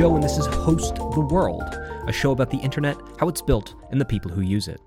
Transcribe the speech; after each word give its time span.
And 0.00 0.22
this 0.22 0.38
is 0.38 0.46
Host 0.46 0.94
the 0.94 1.20
World, 1.20 1.78
a 2.08 2.12
show 2.12 2.32
about 2.32 2.50
the 2.50 2.56
internet, 2.56 2.96
how 3.18 3.28
it's 3.28 3.42
built, 3.42 3.74
and 3.90 4.00
the 4.00 4.06
people 4.06 4.30
who 4.30 4.40
use 4.40 4.66
it. 4.66 4.80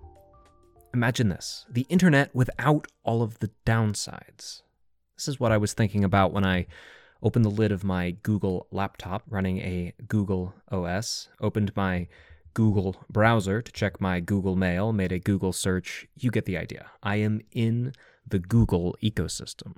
Imagine 0.94 1.30
this 1.30 1.68
the 1.70 1.86
internet 1.88 2.34
without 2.34 2.88
all 3.04 3.22
of 3.22 3.38
the 3.38 3.52
downsides. 3.64 4.64
This 5.16 5.28
is 5.28 5.40
what 5.40 5.52
I 5.52 5.58
was 5.58 5.74
thinking 5.74 6.04
about 6.04 6.34
when 6.34 6.44
I 6.44 6.66
opened 7.22 7.46
the 7.46 7.50
lid 7.50 7.72
of 7.72 7.84
my 7.84 8.12
Google 8.24 8.66
laptop 8.72 9.22
running 9.30 9.60
a 9.60 9.94
Google 10.08 10.56
OS, 10.72 11.30
opened 11.40 11.72
my 11.76 12.08
Google 12.56 12.96
browser 13.08 13.62
to 13.62 13.72
check 13.72 14.02
my 14.02 14.20
Google 14.20 14.56
Mail, 14.56 14.92
made 14.92 15.12
a 15.12 15.20
Google 15.20 15.54
search. 15.54 16.08
You 16.18 16.32
get 16.32 16.46
the 16.46 16.58
idea. 16.58 16.88
I 17.04 17.18
am 17.18 17.42
in 17.52 17.94
the 18.28 18.40
Google 18.40 18.98
ecosystem. 19.02 19.76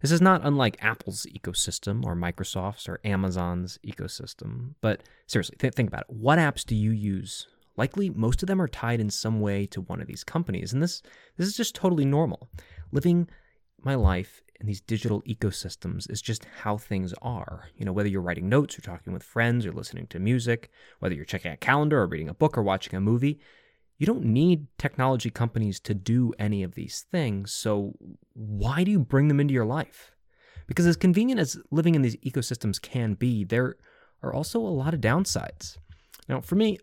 This 0.00 0.12
is 0.12 0.20
not 0.20 0.42
unlike 0.44 0.76
Apple's 0.80 1.26
ecosystem 1.26 2.04
or 2.04 2.14
Microsoft's 2.14 2.88
or 2.88 3.00
Amazon's 3.04 3.78
ecosystem. 3.84 4.74
But 4.80 5.02
seriously, 5.26 5.56
th- 5.58 5.74
think 5.74 5.88
about 5.88 6.02
it. 6.02 6.10
What 6.10 6.38
apps 6.38 6.64
do 6.64 6.74
you 6.74 6.90
use? 6.90 7.46
Likely, 7.76 8.10
most 8.10 8.42
of 8.42 8.46
them 8.46 8.60
are 8.60 8.68
tied 8.68 9.00
in 9.00 9.10
some 9.10 9.40
way 9.40 9.66
to 9.66 9.80
one 9.80 10.00
of 10.00 10.06
these 10.06 10.24
companies, 10.24 10.72
and 10.72 10.82
this 10.82 11.02
this 11.36 11.46
is 11.46 11.56
just 11.56 11.74
totally 11.74 12.04
normal. 12.04 12.48
Living 12.92 13.28
my 13.82 13.94
life 13.94 14.42
in 14.60 14.66
these 14.66 14.80
digital 14.80 15.22
ecosystems 15.22 16.10
is 16.10 16.22
just 16.22 16.46
how 16.62 16.78
things 16.78 17.12
are. 17.20 17.68
You 17.76 17.84
know, 17.84 17.92
whether 17.92 18.08
you're 18.08 18.22
writing 18.22 18.48
notes 18.48 18.78
or 18.78 18.82
talking 18.82 19.12
with 19.12 19.22
friends 19.22 19.66
or 19.66 19.72
listening 19.72 20.06
to 20.08 20.18
music, 20.18 20.70
whether 21.00 21.14
you're 21.14 21.24
checking 21.24 21.52
a 21.52 21.56
calendar 21.56 22.00
or 22.00 22.06
reading 22.06 22.28
a 22.28 22.34
book 22.34 22.56
or 22.56 22.62
watching 22.62 22.94
a 22.94 23.00
movie, 23.00 23.38
you 23.98 24.06
don't 24.06 24.24
need 24.24 24.66
technology 24.78 25.30
companies 25.30 25.80
to 25.80 25.94
do 25.94 26.32
any 26.38 26.62
of 26.62 26.74
these 26.74 27.06
things. 27.10 27.52
So 27.52 27.94
why 28.34 28.84
do 28.84 28.90
you 28.90 28.98
bring 28.98 29.28
them 29.28 29.40
into 29.40 29.54
your 29.54 29.64
life? 29.64 30.12
Because 30.66 30.86
as 30.86 30.96
convenient 30.96 31.40
as 31.40 31.58
living 31.70 31.94
in 31.94 32.02
these 32.02 32.16
ecosystems 32.16 32.80
can 32.80 33.14
be, 33.14 33.44
there 33.44 33.76
are 34.22 34.34
also 34.34 34.58
a 34.60 34.68
lot 34.68 34.94
of 34.94 35.00
downsides. 35.00 35.76
Now, 36.28 36.40
for 36.40 36.56
me, 36.56 36.78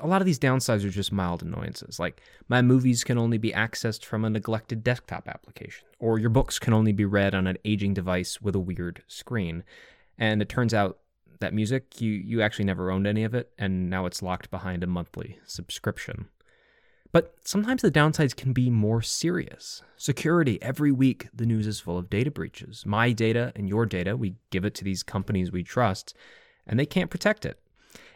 a 0.00 0.06
lot 0.06 0.20
of 0.20 0.26
these 0.26 0.38
downsides 0.38 0.84
are 0.84 0.90
just 0.90 1.12
mild 1.12 1.42
annoyances. 1.42 1.98
Like 1.98 2.20
my 2.48 2.62
movies 2.62 3.04
can 3.04 3.18
only 3.18 3.38
be 3.38 3.52
accessed 3.52 4.04
from 4.04 4.24
a 4.24 4.30
neglected 4.30 4.84
desktop 4.84 5.28
application, 5.28 5.86
or 5.98 6.18
your 6.18 6.30
books 6.30 6.58
can 6.58 6.72
only 6.72 6.92
be 6.92 7.04
read 7.04 7.34
on 7.34 7.46
an 7.46 7.58
aging 7.64 7.94
device 7.94 8.40
with 8.40 8.54
a 8.54 8.60
weird 8.60 9.02
screen. 9.06 9.64
And 10.18 10.42
it 10.42 10.48
turns 10.48 10.74
out 10.74 10.98
that 11.40 11.54
music, 11.54 12.00
you, 12.00 12.10
you 12.12 12.42
actually 12.42 12.64
never 12.64 12.90
owned 12.90 13.06
any 13.06 13.24
of 13.24 13.34
it, 13.34 13.52
and 13.58 13.88
now 13.88 14.06
it's 14.06 14.22
locked 14.22 14.50
behind 14.50 14.82
a 14.82 14.88
monthly 14.88 15.38
subscription. 15.46 16.28
But 17.10 17.34
sometimes 17.42 17.82
the 17.82 17.90
downsides 17.90 18.36
can 18.36 18.52
be 18.52 18.68
more 18.68 19.00
serious. 19.00 19.82
Security. 19.96 20.60
Every 20.60 20.92
week, 20.92 21.28
the 21.34 21.46
news 21.46 21.66
is 21.66 21.80
full 21.80 21.96
of 21.96 22.10
data 22.10 22.30
breaches. 22.30 22.84
My 22.84 23.12
data 23.12 23.52
and 23.56 23.68
your 23.68 23.86
data, 23.86 24.16
we 24.16 24.36
give 24.50 24.64
it 24.64 24.74
to 24.76 24.84
these 24.84 25.02
companies 25.02 25.50
we 25.50 25.62
trust, 25.62 26.14
and 26.66 26.78
they 26.78 26.86
can't 26.86 27.10
protect 27.10 27.46
it. 27.46 27.58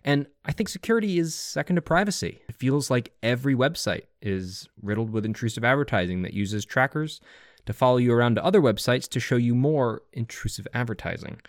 And 0.05 0.27
I 0.45 0.53
think 0.53 0.69
security 0.69 1.19
is 1.19 1.35
second 1.35 1.77
to 1.77 1.83
privacy. 1.83 2.43
It 2.49 2.55
feels 2.57 2.91
like 2.91 3.13
every 3.23 3.55
website 3.55 4.03
is 4.21 4.69
riddled 4.83 5.11
with 5.11 5.25
intrusive 5.25 5.65
advertising 5.65 6.23
that 6.23 6.35
uses 6.35 6.65
trackers 6.65 7.21
to 7.67 7.73
follow 7.73 7.97
you 7.99 8.13
around 8.13 8.35
to 8.35 8.45
other 8.45 8.61
websites 8.61 9.09
to 9.09 9.21
show 9.21 9.37
you 9.37 9.55
more 9.55 10.03
intrusive 10.13 10.67
advertising. 10.75 11.41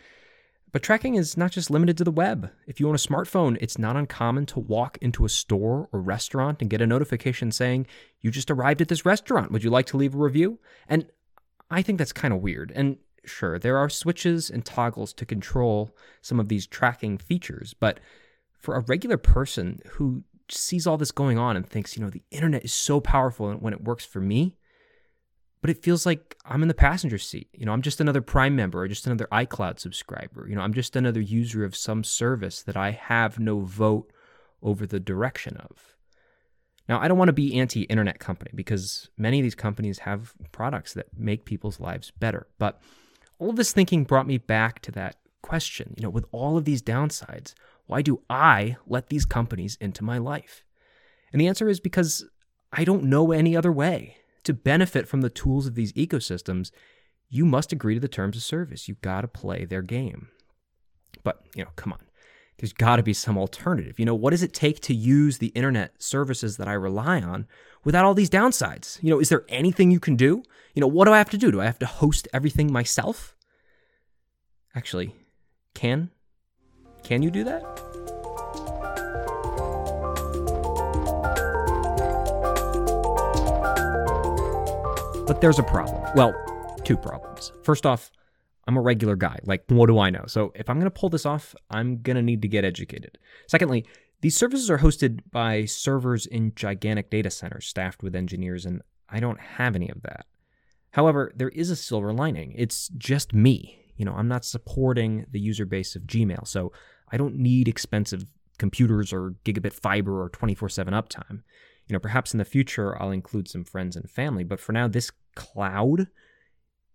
But 0.73 0.81
tracking 0.81 1.13
is 1.13 1.37
not 1.37 1.51
just 1.51 1.69
limited 1.69 1.97
to 1.99 2.03
the 2.03 2.11
web. 2.11 2.49
If 2.65 2.79
you 2.79 2.89
own 2.89 2.95
a 2.95 2.97
smartphone, 2.97 3.59
it's 3.61 3.77
not 3.77 3.95
uncommon 3.95 4.47
to 4.47 4.59
walk 4.59 4.97
into 5.01 5.23
a 5.23 5.29
store 5.29 5.87
or 5.93 6.01
restaurant 6.01 6.61
and 6.61 6.69
get 6.69 6.81
a 6.81 6.87
notification 6.87 7.51
saying, 7.51 7.85
You 8.21 8.31
just 8.31 8.49
arrived 8.49 8.81
at 8.81 8.87
this 8.87 9.05
restaurant. 9.05 9.51
Would 9.51 9.63
you 9.63 9.69
like 9.69 9.85
to 9.87 9.97
leave 9.97 10.15
a 10.15 10.17
review? 10.17 10.57
And 10.89 11.05
I 11.69 11.83
think 11.83 11.99
that's 11.99 12.11
kind 12.11 12.33
of 12.33 12.41
weird. 12.41 12.71
And 12.75 12.97
sure, 13.23 13.59
there 13.59 13.77
are 13.77 13.87
switches 13.87 14.49
and 14.49 14.65
toggles 14.65 15.13
to 15.13 15.27
control 15.27 15.95
some 16.23 16.39
of 16.39 16.49
these 16.49 16.65
tracking 16.65 17.19
features. 17.19 17.75
But 17.79 17.99
for 18.57 18.73
a 18.73 18.81
regular 18.81 19.17
person 19.17 19.79
who 19.91 20.23
sees 20.49 20.87
all 20.87 20.97
this 20.97 21.11
going 21.11 21.37
on 21.37 21.55
and 21.55 21.69
thinks, 21.69 21.95
you 21.95 22.03
know, 22.03 22.09
the 22.09 22.23
internet 22.31 22.65
is 22.65 22.73
so 22.73 22.99
powerful 22.99 23.53
when 23.53 23.73
it 23.73 23.83
works 23.83 24.05
for 24.05 24.19
me, 24.19 24.57
but 25.63 25.69
it 25.69 25.81
feels 25.81 26.05
like 26.05 26.35
I'm 26.43 26.61
in 26.61 26.67
the 26.67 26.73
passenger 26.73 27.17
seat. 27.17 27.47
You 27.53 27.65
know, 27.65 27.71
I'm 27.71 27.81
just 27.81 28.01
another 28.01 28.21
Prime 28.21 28.53
member 28.53 28.81
or 28.81 28.87
just 28.89 29.07
another 29.07 29.29
iCloud 29.31 29.79
subscriber. 29.79 30.45
You 30.45 30.57
know, 30.57 30.61
I'm 30.61 30.73
just 30.73 30.97
another 30.97 31.21
user 31.21 31.63
of 31.63 31.73
some 31.73 32.03
service 32.03 32.61
that 32.63 32.75
I 32.75 32.91
have 32.91 33.39
no 33.39 33.61
vote 33.61 34.11
over 34.61 34.85
the 34.85 34.99
direction 34.99 35.55
of. 35.55 35.95
Now, 36.89 36.99
I 36.99 37.07
don't 37.07 37.17
want 37.17 37.29
to 37.29 37.33
be 37.33 37.57
anti 37.57 37.83
internet 37.83 38.19
company 38.19 38.51
because 38.53 39.09
many 39.17 39.39
of 39.39 39.43
these 39.43 39.55
companies 39.55 39.99
have 39.99 40.33
products 40.51 40.91
that 40.95 41.17
make 41.17 41.45
people's 41.45 41.79
lives 41.79 42.11
better. 42.11 42.47
But 42.59 42.81
all 43.39 43.51
of 43.51 43.55
this 43.55 43.71
thinking 43.71 44.03
brought 44.03 44.27
me 44.27 44.39
back 44.39 44.81
to 44.81 44.91
that 44.91 45.15
question. 45.41 45.93
You 45.95 46.03
know, 46.03 46.09
with 46.09 46.25
all 46.33 46.57
of 46.57 46.65
these 46.65 46.81
downsides, 46.81 47.53
why 47.85 48.01
do 48.01 48.21
I 48.29 48.75
let 48.85 49.07
these 49.07 49.23
companies 49.23 49.77
into 49.79 50.03
my 50.03 50.17
life? 50.17 50.65
And 51.31 51.39
the 51.39 51.47
answer 51.47 51.69
is 51.69 51.79
because 51.79 52.29
I 52.73 52.83
don't 52.83 53.05
know 53.05 53.31
any 53.31 53.55
other 53.55 53.71
way 53.71 54.17
to 54.43 54.53
benefit 54.53 55.07
from 55.07 55.21
the 55.21 55.29
tools 55.29 55.67
of 55.67 55.75
these 55.75 55.93
ecosystems, 55.93 56.71
you 57.29 57.45
must 57.45 57.71
agree 57.71 57.93
to 57.93 57.99
the 57.99 58.07
terms 58.07 58.37
of 58.37 58.43
service. 58.43 58.87
You've 58.87 59.01
got 59.01 59.21
to 59.21 59.27
play 59.27 59.65
their 59.65 59.81
game. 59.81 60.29
But, 61.23 61.43
you 61.55 61.63
know, 61.63 61.71
come 61.75 61.93
on. 61.93 61.99
There's 62.57 62.73
got 62.73 62.97
to 62.97 63.03
be 63.03 63.13
some 63.13 63.37
alternative. 63.37 63.99
You 63.99 64.05
know, 64.05 64.15
what 64.15 64.29
does 64.29 64.43
it 64.43 64.53
take 64.53 64.79
to 64.81 64.93
use 64.93 65.37
the 65.39 65.47
internet 65.47 66.01
services 66.01 66.57
that 66.57 66.67
I 66.67 66.73
rely 66.73 67.21
on 67.21 67.47
without 67.83 68.05
all 68.05 68.13
these 68.13 68.29
downsides? 68.29 69.01
You 69.01 69.09
know, 69.09 69.19
is 69.19 69.29
there 69.29 69.43
anything 69.49 69.91
you 69.91 69.99
can 69.99 70.15
do? 70.15 70.43
You 70.73 70.81
know, 70.81 70.87
what 70.87 71.05
do 71.05 71.13
I 71.13 71.17
have 71.17 71.29
to 71.31 71.37
do? 71.37 71.51
Do 71.51 71.61
I 71.61 71.65
have 71.65 71.79
to 71.79 71.85
host 71.85 72.27
everything 72.33 72.71
myself? 72.71 73.35
Actually, 74.75 75.15
can 75.73 76.09
can 77.03 77.21
you 77.21 77.29
do 77.29 77.43
that? 77.43 77.82
But 85.25 85.39
there's 85.39 85.59
a 85.59 85.63
problem. 85.63 86.03
Well, 86.15 86.33
two 86.83 86.97
problems. 86.97 87.51
First 87.63 87.85
off, 87.85 88.11
I'm 88.67 88.77
a 88.77 88.81
regular 88.81 89.15
guy. 89.15 89.39
Like, 89.43 89.63
what 89.67 89.87
do 89.87 89.99
I 89.99 90.09
know? 90.09 90.25
So, 90.27 90.51
if 90.55 90.69
I'm 90.69 90.77
going 90.77 90.91
to 90.91 90.99
pull 90.99 91.09
this 91.09 91.25
off, 91.25 91.55
I'm 91.69 92.01
going 92.01 92.15
to 92.15 92.21
need 92.21 92.41
to 92.41 92.47
get 92.47 92.65
educated. 92.65 93.17
Secondly, 93.47 93.85
these 94.21 94.37
services 94.37 94.69
are 94.69 94.77
hosted 94.77 95.19
by 95.31 95.65
servers 95.65 96.25
in 96.25 96.53
gigantic 96.55 97.09
data 97.09 97.29
centers 97.29 97.67
staffed 97.67 98.03
with 98.03 98.15
engineers, 98.15 98.65
and 98.65 98.81
I 99.09 99.19
don't 99.19 99.39
have 99.39 99.75
any 99.75 99.89
of 99.89 100.01
that. 100.03 100.25
However, 100.91 101.31
there 101.35 101.49
is 101.49 101.69
a 101.69 101.75
silver 101.75 102.13
lining. 102.13 102.53
It's 102.55 102.89
just 102.97 103.33
me. 103.33 103.79
You 103.97 104.05
know, 104.05 104.13
I'm 104.13 104.27
not 104.27 104.45
supporting 104.45 105.25
the 105.31 105.39
user 105.39 105.65
base 105.65 105.95
of 105.95 106.03
Gmail, 106.03 106.47
so 106.47 106.71
I 107.11 107.17
don't 107.17 107.35
need 107.35 107.67
expensive 107.67 108.25
computers 108.57 109.11
or 109.11 109.35
gigabit 109.43 109.73
fiber 109.73 110.21
or 110.21 110.29
24 110.29 110.69
7 110.69 110.93
uptime. 110.93 111.43
You 111.87 111.93
know, 111.93 111.99
perhaps 111.99 112.33
in 112.33 112.37
the 112.37 112.45
future 112.45 113.01
I'll 113.01 113.11
include 113.11 113.47
some 113.47 113.63
friends 113.63 113.95
and 113.95 114.09
family, 114.09 114.43
but 114.43 114.59
for 114.59 114.71
now, 114.71 114.87
this 114.87 115.11
cloud 115.35 116.07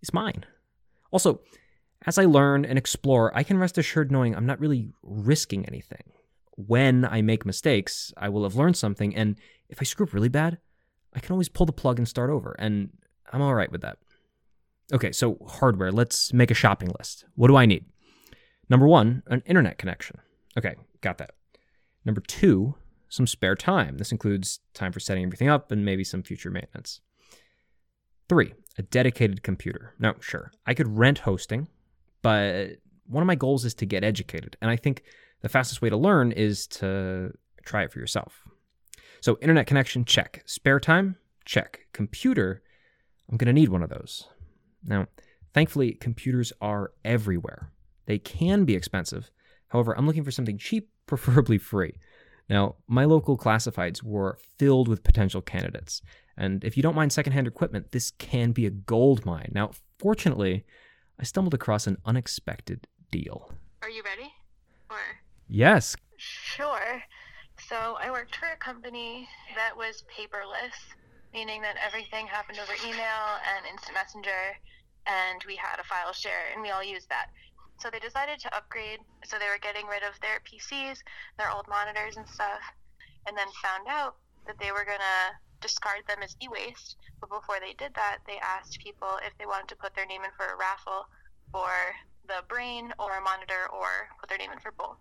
is 0.01 0.13
mine. 0.13 0.45
Also, 1.11 1.41
as 2.07 2.19
I 2.19 2.25
learn 2.25 2.65
and 2.65 2.79
explore, 2.79 3.37
I 3.37 3.43
can 3.43 3.59
rest 3.59 3.79
assured 3.79 4.13
knowing 4.13 4.35
I'm 4.35 4.47
not 4.47 4.61
really 4.61 4.93
risking 5.03 5.67
anything. 5.67 6.13
When 6.57 7.05
I 7.05 7.23
make 7.23 7.47
mistakes, 7.47 8.13
I 8.17 8.29
will 8.29 8.45
have 8.45 8.57
learned 8.57 8.77
something, 8.77 9.15
and 9.15 9.37
if 9.69 9.79
I 9.81 9.85
screw 9.85 10.07
up 10.07 10.15
really 10.15 10.29
bad, 10.29 10.59
I 11.15 11.21
can 11.21 11.33
always 11.33 11.49
pull 11.49 11.67
the 11.67 11.73
plug 11.73 11.99
and 11.99 12.09
start 12.09 12.31
over, 12.31 12.57
and 12.59 12.91
I'm 13.33 13.43
all 13.43 13.55
right 13.55 13.71
with 13.71 13.83
that. 13.83 13.99
Okay, 14.93 15.13
so 15.13 15.39
hardware, 15.47 15.93
let's 15.93 16.33
make 16.33 16.51
a 16.51 16.55
shopping 16.55 16.91
list. 16.99 17.27
What 17.35 17.49
do 17.49 17.57
I 17.57 17.67
need? 17.67 17.85
Number 18.71 18.87
one, 18.87 19.23
an 19.27 19.43
internet 19.47 19.79
connection. 19.79 20.19
Okay, 20.57 20.75
got 21.01 21.19
that. 21.19 21.33
Number 22.05 22.21
two, 22.21 22.75
some 23.09 23.27
spare 23.27 23.57
time. 23.57 23.99
This 23.99 24.13
includes 24.13 24.61
time 24.75 24.93
for 24.93 25.01
setting 25.01 25.25
everything 25.25 25.49
up 25.49 25.73
and 25.73 25.85
maybe 25.85 26.05
some 26.05 26.23
future 26.23 26.51
maintenance. 26.51 27.01
Three, 28.29 28.53
a 28.77 28.83
dedicated 28.83 29.43
computer. 29.43 29.95
Now, 29.99 30.15
sure, 30.21 30.53
I 30.67 30.75
could 30.75 30.99
rent 30.99 31.19
hosting, 31.19 31.69
but 32.23 32.77
one 33.07 33.23
of 33.23 33.27
my 33.27 33.35
goals 33.35 33.65
is 33.65 33.75
to 33.75 33.87
get 33.87 34.05
educated. 34.05 34.57
And 34.61 34.71
I 34.71 34.77
think 34.77 35.03
the 35.41 35.49
fastest 35.49 35.81
way 35.81 35.89
to 35.89 35.97
learn 35.97 36.33
is 36.33 36.67
to 36.67 37.33
try 37.65 37.85
it 37.85 37.93
for 37.93 37.99
yourself. 37.99 38.45
So, 39.21 39.39
internet 39.41 39.67
connection, 39.67 40.05
check. 40.05 40.43
Spare 40.47 40.79
time, 40.79 41.17
check. 41.45 41.81
Computer, 41.93 42.63
I'm 43.31 43.37
going 43.37 43.47
to 43.47 43.53
need 43.53 43.71
one 43.71 43.83
of 43.83 43.91
those. 43.91 44.29
Now, 44.85 45.07
thankfully, 45.55 45.93
computers 45.93 46.53
are 46.61 46.93
everywhere. 47.05 47.73
They 48.07 48.19
can 48.19 48.65
be 48.65 48.75
expensive. 48.75 49.31
However, 49.69 49.97
I'm 49.97 50.07
looking 50.07 50.25
for 50.25 50.31
something 50.31 50.59
cheap, 50.59 50.91
preferably 51.07 51.59
free. 51.59 51.95
Now, 52.49 52.77
my 52.87 53.05
local 53.05 53.37
classifieds 53.37 54.03
were 54.03 54.39
filled 54.59 54.89
with 54.89 55.05
potential 55.05 55.43
candidates, 55.43 56.01
and 56.37 56.65
if 56.65 56.77
you 56.77 56.83
don't 56.83 56.97
mind 56.97 57.13
secondhand 57.13 57.47
equipment, 57.47 57.93
this 57.93 58.13
can 58.13 58.53
be 58.53 58.65
a 58.65 58.71
gold 58.71 59.27
mine. 59.27 59.53
Now, 59.55 59.73
fortunately, 59.99 60.65
I 61.21 61.25
stumbled 61.25 61.55
across 61.55 61.87
an 61.87 61.99
unexpected 62.05 62.87
deal. 63.11 63.53
Are 63.83 63.91
you 63.91 64.03
ready? 64.03 64.33
Or 64.89 64.99
Yes. 65.49 65.97
Sure. 66.17 67.03
So 67.69 67.97
I 68.01 68.11
worked 68.11 68.37
for 68.37 68.47
a 68.47 68.57
company 68.57 69.29
that 69.57 69.77
was 69.77 70.05
paperless, 70.07 70.77
meaning 71.33 71.63
that 71.63 71.77
everything 71.85 72.27
happened 72.27 72.59
over 72.63 72.73
email 72.87 73.41
and 73.57 73.67
instant 73.67 73.95
messenger, 73.95 74.57
and 75.07 75.43
we 75.47 75.57
had 75.57 75.81
a 75.81 75.85
file 75.85 76.13
share, 76.13 76.53
and 76.53 76.63
we 76.63 76.71
all 76.71 76.85
used 76.85 77.09
that. 77.09 77.31
So 77.79 77.91
they 77.91 77.99
decided 77.99 78.41
to 78.41 78.57
upgrade. 78.57 78.99
So 79.25 79.39
they 79.39 79.47
were 79.47 79.63
getting 79.63 79.87
rid 79.87 80.03
of 80.03 80.19
their 80.21 80.43
PCs, 80.43 80.99
their 81.39 81.51
old 81.51 81.67
monitors 81.69 82.17
and 82.17 82.27
stuff, 82.27 82.63
and 83.27 83.37
then 83.39 83.47
found 83.63 83.87
out 83.89 84.17
that 84.47 84.59
they 84.59 84.73
were 84.73 84.85
going 84.85 84.99
to 84.99 85.21
discard 85.61 86.03
them 86.07 86.23
as 86.23 86.37
e 86.43 86.49
waste. 86.49 86.97
But 87.21 87.31
before 87.31 87.61
they 87.61 87.75
did 87.75 87.95
that, 87.95 88.19
they 88.27 88.39
asked 88.43 88.83
people 88.83 89.19
if 89.23 89.37
they 89.39 89.47
wanted 89.47 89.69
to 89.69 89.77
put 89.77 89.95
their 89.95 90.07
name 90.07 90.25
in 90.25 90.31
for 90.37 90.47
a 90.47 90.59
raffle 90.59 91.07
for 91.53 91.71
the 92.27 92.43
brain 92.49 92.93
or 92.99 93.17
a 93.17 93.23
monitor 93.23 93.71
or 93.73 94.11
put 94.21 94.29
their 94.29 94.39
name 94.39 94.53
in 94.53 94.59
for 94.59 94.73
both. 94.73 94.99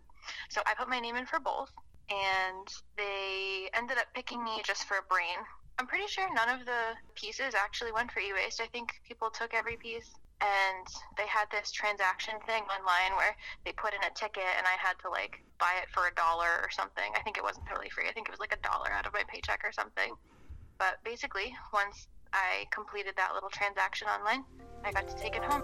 So 0.50 0.62
I 0.66 0.74
put 0.74 0.90
my 0.90 1.00
name 1.00 1.16
in 1.16 1.26
for 1.26 1.40
both, 1.40 1.72
and 2.10 2.68
they 2.96 3.70
ended 3.74 3.98
up 3.98 4.14
picking 4.14 4.44
me 4.44 4.62
just 4.64 4.86
for 4.86 4.98
a 4.98 5.10
brain. 5.10 5.38
I'm 5.80 5.88
pretty 5.88 6.08
sure 6.08 6.32
none 6.34 6.50
of 6.50 6.66
the 6.66 6.94
pieces 7.16 7.54
actually 7.54 7.92
went 7.92 8.12
for 8.12 8.20
e 8.20 8.34
waste. 8.34 8.62
I 8.62 8.68
think 8.68 8.94
people 9.08 9.30
took 9.30 9.54
every 9.54 9.78
piece 9.78 10.10
and 10.42 10.88
they 11.18 11.26
had 11.28 11.50
this 11.52 11.72
transaction 11.72 12.36
thing 12.46 12.64
online 12.70 13.18
where 13.18 13.36
they 13.66 13.72
put 13.74 13.94
in 13.94 14.02
a 14.06 14.14
ticket 14.14 14.46
and 14.58 14.66
I 14.68 14.78
had 14.78 14.94
to 15.02 15.10
like 15.10 15.42
buy 15.60 15.74
it 15.82 15.90
for 15.90 16.08
a 16.08 16.14
dollar 16.14 16.62
or 16.62 16.70
something. 16.70 17.10
I 17.16 17.22
think 17.22 17.38
it 17.38 17.44
wasn't 17.44 17.66
totally 17.68 17.90
free. 17.90 18.06
I 18.08 18.14
think 18.14 18.28
it 18.28 18.32
was 18.32 18.40
like 18.40 18.54
a 18.54 18.62
dollar 18.62 18.92
out 18.92 19.06
of 19.06 19.14
my 19.14 19.24
paycheck 19.28 19.62
or 19.64 19.72
something. 19.72 20.14
But 20.78 21.02
basically, 21.04 21.56
once 21.74 22.08
I 22.34 22.66
completed 22.72 23.16
that 23.18 23.34
little 23.34 23.50
transaction 23.50 24.08
online, 24.08 24.44
I 24.84 24.92
got 24.92 25.08
to 25.08 25.16
take 25.18 25.36
it 25.36 25.44
home. 25.44 25.64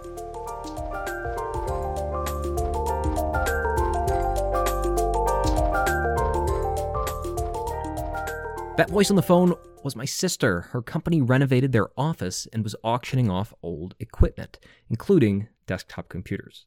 That 8.76 8.90
voice 8.90 9.12
on 9.12 9.16
the 9.16 9.22
phone 9.22 9.54
was 9.84 9.96
my 9.96 10.06
sister. 10.06 10.62
Her 10.72 10.82
company 10.82 11.22
renovated 11.22 11.72
their 11.72 11.90
office 11.98 12.48
and 12.54 12.64
was 12.64 12.76
auctioning 12.84 13.30
off 13.30 13.54
old 13.62 13.96
equipment, 14.00 14.60
including 14.90 15.48
desktop 15.68 16.10
computers. 16.10 16.66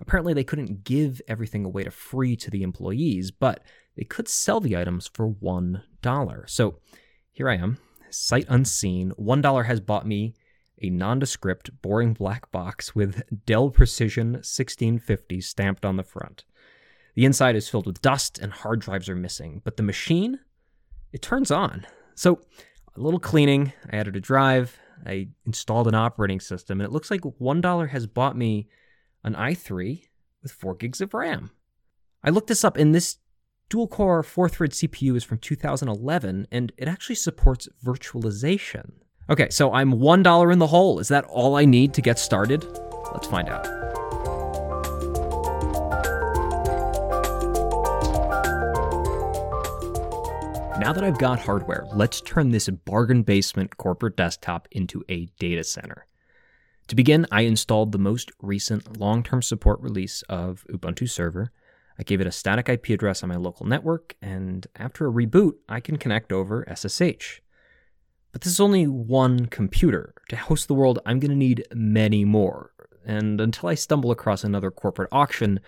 Apparently, 0.00 0.32
they 0.32 0.44
couldn't 0.44 0.84
give 0.84 1.20
everything 1.26 1.64
away 1.64 1.84
to 1.84 1.90
free 1.90 2.36
to 2.36 2.50
the 2.50 2.62
employees, 2.62 3.30
but 3.30 3.64
they 3.96 4.04
could 4.04 4.28
sell 4.28 4.60
the 4.60 4.76
items 4.76 5.10
for 5.12 5.28
$1. 5.28 6.50
So 6.50 6.78
here 7.32 7.48
I 7.48 7.56
am, 7.56 7.78
sight 8.10 8.46
unseen. 8.48 9.12
$1 9.18 9.64
has 9.66 9.80
bought 9.80 10.06
me 10.06 10.34
a 10.80 10.90
nondescript, 10.90 11.82
boring 11.82 12.14
black 12.14 12.50
box 12.52 12.94
with 12.94 13.22
Dell 13.46 13.70
Precision 13.70 14.32
1650 14.34 15.40
stamped 15.40 15.84
on 15.84 15.96
the 15.96 16.04
front. 16.04 16.44
The 17.14 17.24
inside 17.24 17.56
is 17.56 17.68
filled 17.68 17.86
with 17.86 18.00
dust 18.00 18.38
and 18.38 18.52
hard 18.52 18.80
drives 18.80 19.08
are 19.08 19.16
missing, 19.16 19.60
but 19.64 19.76
the 19.76 19.82
machine, 19.82 20.38
it 21.12 21.22
turns 21.22 21.50
on. 21.50 21.84
So, 22.18 22.40
a 22.96 23.00
little 23.00 23.20
cleaning, 23.20 23.72
I 23.92 23.96
added 23.96 24.16
a 24.16 24.20
drive, 24.20 24.76
I 25.06 25.28
installed 25.46 25.86
an 25.86 25.94
operating 25.94 26.40
system, 26.40 26.80
and 26.80 26.84
it 26.84 26.90
looks 26.90 27.12
like 27.12 27.20
$1 27.20 27.88
has 27.90 28.08
bought 28.08 28.36
me 28.36 28.66
an 29.22 29.36
i3 29.36 30.02
with 30.42 30.50
4 30.50 30.74
gigs 30.74 31.00
of 31.00 31.14
RAM. 31.14 31.52
I 32.24 32.30
looked 32.30 32.48
this 32.48 32.64
up, 32.64 32.76
and 32.76 32.92
this 32.92 33.18
dual 33.68 33.86
core 33.86 34.24
4 34.24 34.48
thread 34.48 34.72
CPU 34.72 35.14
is 35.14 35.22
from 35.22 35.38
2011, 35.38 36.48
and 36.50 36.72
it 36.76 36.88
actually 36.88 37.14
supports 37.14 37.68
virtualization. 37.86 38.94
Okay, 39.30 39.48
so 39.50 39.72
I'm 39.72 39.92
$1 39.92 40.52
in 40.52 40.58
the 40.58 40.66
hole. 40.66 40.98
Is 40.98 41.06
that 41.08 41.24
all 41.26 41.54
I 41.54 41.66
need 41.66 41.94
to 41.94 42.02
get 42.02 42.18
started? 42.18 42.64
Let's 43.12 43.28
find 43.28 43.48
out. 43.48 43.87
Now 50.88 50.94
that 50.94 51.04
I've 51.04 51.18
got 51.18 51.40
hardware, 51.40 51.84
let's 51.92 52.22
turn 52.22 52.48
this 52.48 52.66
bargain 52.70 53.22
basement 53.22 53.76
corporate 53.76 54.16
desktop 54.16 54.66
into 54.70 55.04
a 55.10 55.26
data 55.38 55.62
center. 55.62 56.06
To 56.86 56.96
begin, 56.96 57.26
I 57.30 57.42
installed 57.42 57.92
the 57.92 57.98
most 57.98 58.32
recent 58.40 58.96
long 58.96 59.22
term 59.22 59.42
support 59.42 59.82
release 59.82 60.22
of 60.30 60.64
Ubuntu 60.72 61.06
Server. 61.06 61.52
I 61.98 62.04
gave 62.04 62.22
it 62.22 62.26
a 62.26 62.32
static 62.32 62.70
IP 62.70 62.88
address 62.88 63.22
on 63.22 63.28
my 63.28 63.36
local 63.36 63.66
network, 63.66 64.16
and 64.22 64.66
after 64.76 65.06
a 65.06 65.12
reboot, 65.12 65.56
I 65.68 65.80
can 65.80 65.98
connect 65.98 66.32
over 66.32 66.64
SSH. 66.74 67.42
But 68.32 68.40
this 68.40 68.54
is 68.54 68.58
only 68.58 68.86
one 68.86 69.44
computer. 69.44 70.14
To 70.30 70.36
host 70.36 70.68
the 70.68 70.74
world, 70.74 71.00
I'm 71.04 71.20
going 71.20 71.32
to 71.32 71.36
need 71.36 71.66
many 71.74 72.24
more. 72.24 72.72
And 73.04 73.42
until 73.42 73.68
I 73.68 73.74
stumble 73.74 74.10
across 74.10 74.42
another 74.42 74.70
corporate 74.70 75.10
auction, 75.12 75.60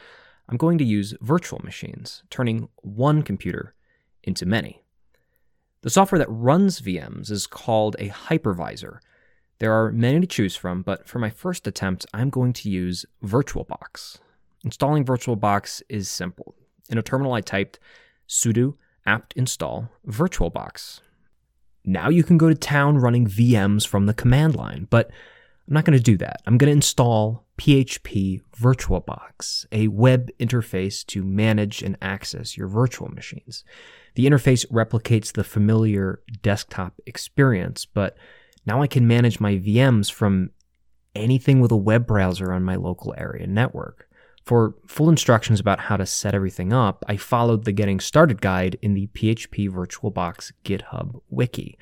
I'm 0.49 0.56
going 0.56 0.78
to 0.78 0.84
use 0.84 1.12
virtual 1.20 1.61
machines, 1.62 2.23
turning 2.31 2.70
one 2.76 3.20
computer 3.23 3.75
into 4.23 4.46
many. 4.46 4.82
The 5.82 5.91
software 5.91 6.19
that 6.19 6.29
runs 6.29 6.81
VMs 6.81 7.31
is 7.31 7.47
called 7.47 7.97
a 7.99 8.11
hypervisor. 8.11 8.99
There 9.61 9.73
are 9.73 9.91
many 9.93 10.21
to 10.21 10.27
choose 10.27 10.55
from, 10.55 10.82
but 10.82 11.09
for 11.09 11.19
my 11.19 11.31
first 11.31 11.67
attempt, 11.67 12.05
I'm 12.12 12.29
going 12.29 12.53
to 12.55 12.71
use 12.71 13.06
VirtualBox. 13.25 14.19
Installing 14.62 15.06
VirtualBox 15.06 15.82
is 15.88 16.11
simple. 16.11 16.55
In 16.91 16.99
a 16.99 17.03
terminal, 17.03 17.32
I 17.32 17.41
typed 17.41 17.79
sudo 18.29 18.75
apt 19.06 19.32
install 19.35 19.88
VirtualBox. 20.06 21.00
Now 21.85 22.11
you 22.11 22.25
can 22.25 22.37
go 22.37 22.50
to 22.50 22.55
town 22.55 22.99
running 22.99 23.26
VMs 23.26 23.87
from 23.87 24.05
the 24.05 24.12
command 24.12 24.55
line, 24.55 24.87
but 24.91 25.11
I'm 25.67 25.75
not 25.75 25.87
going 25.87 25.97
to 25.97 26.03
do 26.03 26.19
that. 26.19 26.43
I'm 26.47 26.59
going 26.59 26.69
to 26.69 26.73
install 26.76 27.47
PHP 27.56 28.43
VirtualBox, 28.59 29.67
a 29.73 29.88
web 29.88 30.31
interface 30.38 31.06
to 31.06 31.25
manage 31.25 31.83
and 31.83 31.97
access 32.03 32.56
your 32.56 32.69
virtual 32.69 33.09
machines. 33.09 33.65
The 34.15 34.27
interface 34.27 34.67
replicates 34.67 35.33
the 35.33 35.45
familiar 35.45 36.21
desktop 36.43 37.01
experience, 37.07 37.85
but 37.85 38.17
now 38.67 38.83
I 38.83 38.87
can 38.87 39.07
manage 39.07 39.41
my 39.41 39.55
VMs 39.55 40.11
from 40.11 40.51
anything 41.15 41.61
with 41.61 41.73
a 41.73 41.77
web 41.77 42.07
browser 42.07 42.53
on 42.53 42.62
my 42.62 42.77
local 42.77 43.15
area 43.17 43.47
network. 43.47 44.09
For 44.45 44.75
full 44.87 45.09
instructions 45.09 45.61
about 45.61 45.81
how 45.81 45.97
to 45.97 46.07
set 46.07 46.35
everything 46.35 46.73
up, 46.73 47.05
I 47.07 47.17
followed 47.17 47.65
the 47.65 47.73
Getting 47.73 48.01
Started 48.01 48.41
guide 48.41 48.79
in 48.83 48.95
the 48.95 49.07
PHP 49.09 49.69
VirtualBox 49.71 50.53
GitHub 50.65 51.21
wiki. 51.29 51.79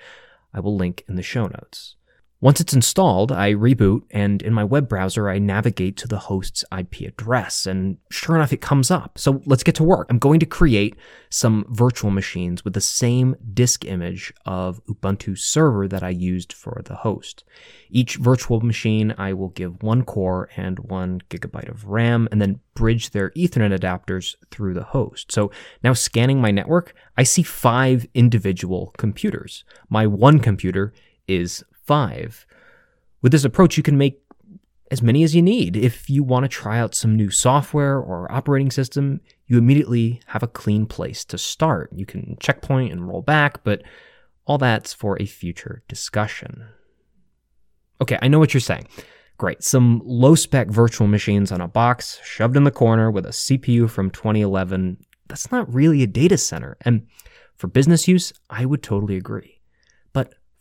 I 0.52 0.60
will 0.60 0.76
link 0.76 1.04
in 1.08 1.14
the 1.14 1.22
show 1.22 1.46
notes. 1.46 1.96
Once 2.40 2.60
it's 2.60 2.72
installed, 2.72 3.32
I 3.32 3.52
reboot, 3.52 4.02
and 4.12 4.42
in 4.42 4.54
my 4.54 4.62
web 4.62 4.88
browser, 4.88 5.28
I 5.28 5.40
navigate 5.40 5.96
to 5.96 6.06
the 6.06 6.20
host's 6.20 6.64
IP 6.76 7.00
address, 7.00 7.66
and 7.66 7.96
sure 8.12 8.36
enough, 8.36 8.52
it 8.52 8.60
comes 8.60 8.92
up. 8.92 9.18
So 9.18 9.42
let's 9.44 9.64
get 9.64 9.74
to 9.74 9.82
work. 9.82 10.06
I'm 10.08 10.20
going 10.20 10.38
to 10.38 10.46
create 10.46 10.94
some 11.30 11.64
virtual 11.68 12.12
machines 12.12 12.64
with 12.64 12.74
the 12.74 12.80
same 12.80 13.34
disk 13.54 13.84
image 13.84 14.32
of 14.46 14.80
Ubuntu 14.86 15.36
server 15.36 15.88
that 15.88 16.04
I 16.04 16.10
used 16.10 16.52
for 16.52 16.80
the 16.84 16.94
host. 16.94 17.42
Each 17.90 18.14
virtual 18.14 18.60
machine, 18.60 19.16
I 19.18 19.32
will 19.32 19.48
give 19.48 19.82
one 19.82 20.04
core 20.04 20.48
and 20.56 20.78
one 20.78 21.22
gigabyte 21.30 21.68
of 21.68 21.86
RAM, 21.86 22.28
and 22.30 22.40
then 22.40 22.60
bridge 22.74 23.10
their 23.10 23.30
Ethernet 23.30 23.76
adapters 23.76 24.36
through 24.52 24.74
the 24.74 24.84
host. 24.84 25.32
So 25.32 25.50
now 25.82 25.92
scanning 25.92 26.40
my 26.40 26.52
network, 26.52 26.94
I 27.16 27.24
see 27.24 27.42
five 27.42 28.06
individual 28.14 28.94
computers. 28.96 29.64
My 29.90 30.06
one 30.06 30.38
computer 30.38 30.92
is 31.26 31.64
five. 31.88 32.46
With 33.22 33.32
this 33.32 33.44
approach, 33.44 33.76
you 33.76 33.82
can 33.82 33.98
make 33.98 34.20
as 34.90 35.02
many 35.02 35.22
as 35.22 35.34
you 35.34 35.42
need. 35.42 35.76
If 35.76 36.08
you 36.08 36.22
want 36.22 36.44
to 36.44 36.48
try 36.48 36.78
out 36.78 36.94
some 36.94 37.16
new 37.16 37.30
software 37.30 37.98
or 37.98 38.30
operating 38.30 38.70
system, 38.70 39.20
you 39.46 39.58
immediately 39.58 40.20
have 40.26 40.42
a 40.42 40.48
clean 40.48 40.86
place 40.86 41.24
to 41.26 41.38
start. 41.38 41.90
You 41.92 42.06
can 42.06 42.36
checkpoint 42.40 42.92
and 42.92 43.08
roll 43.08 43.22
back, 43.22 43.64
but 43.64 43.82
all 44.46 44.58
that's 44.58 44.92
for 44.92 45.20
a 45.20 45.26
future 45.26 45.82
discussion. 45.88 46.66
Okay, 48.00 48.18
I 48.22 48.28
know 48.28 48.38
what 48.38 48.54
you're 48.54 48.60
saying. 48.60 48.86
Great, 49.36 49.62
some 49.62 50.02
low 50.04 50.34
spec 50.34 50.68
virtual 50.68 51.06
machines 51.06 51.52
on 51.52 51.60
a 51.60 51.68
box 51.68 52.20
shoved 52.24 52.56
in 52.56 52.64
the 52.64 52.70
corner 52.70 53.10
with 53.10 53.26
a 53.26 53.30
CPU 53.30 53.88
from 53.88 54.10
2011. 54.10 54.98
That's 55.28 55.50
not 55.50 55.72
really 55.72 56.02
a 56.02 56.06
data 56.06 56.38
center. 56.38 56.76
And 56.82 57.06
for 57.56 57.66
business 57.66 58.08
use, 58.08 58.32
I 58.48 58.64
would 58.64 58.82
totally 58.82 59.16
agree. 59.16 59.57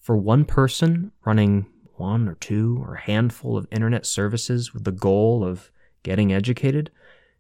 For 0.08 0.16
one 0.16 0.46
person 0.46 1.12
running 1.26 1.66
one 1.98 2.30
or 2.30 2.36
two 2.36 2.82
or 2.82 2.96
a 2.96 3.02
handful 3.02 3.58
of 3.58 3.68
internet 3.74 4.06
services 4.06 4.74
with 4.74 4.86
the 4.86 4.94
goal 4.94 5.44
of 5.44 5.70
getting 6.02 6.32
educated, 6.32 6.92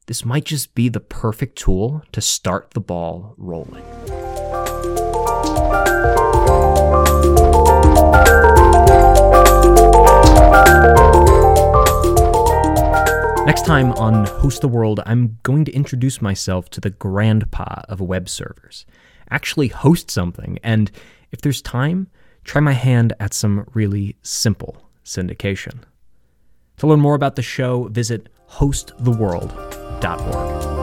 this 0.07 0.25
might 0.25 0.43
just 0.43 0.75
be 0.75 0.89
the 0.89 0.99
perfect 0.99 1.57
tool 1.57 2.03
to 2.11 2.19
start 2.19 2.71
the 2.71 2.81
ball 2.81 3.35
rolling. 3.37 3.85
Next 13.45 13.65
time 13.65 13.93
on 13.93 14.25
Host 14.25 14.59
the 14.59 14.67
World, 14.67 14.99
I'm 15.05 15.37
going 15.43 15.63
to 15.63 15.71
introduce 15.71 16.21
myself 16.21 16.69
to 16.71 16.81
the 16.81 16.89
grandpa 16.89 17.83
of 17.87 18.01
web 18.01 18.27
servers. 18.27 18.85
Actually, 19.31 19.69
host 19.69 20.11
something, 20.11 20.59
and 20.61 20.91
if 21.31 21.39
there's 21.39 21.61
time, 21.61 22.09
try 22.47 22.61
my 22.61 22.73
hand 22.73 23.13
at 23.19 23.33
some 23.33 23.67
really 23.73 24.15
simple 24.23 24.89
syndication. 25.05 25.83
To 26.77 26.87
learn 26.87 27.01
more 27.01 27.15
about 27.15 27.35
the 27.35 27.43
show, 27.43 27.89
visit 27.89 28.29
hosttheworld.org. 28.49 30.76